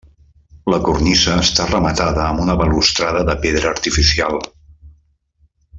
[0.73, 4.41] La cornisa està rematada amb una balustrada de pedra artificial.